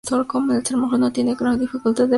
El 0.03 0.09
salmorejo 0.25 0.89
canario 0.89 0.97
no 0.97 1.13
tiene 1.13 1.35
gran 1.35 1.59
dificultad 1.59 1.75
de 1.75 1.79
preparación. 1.79 2.09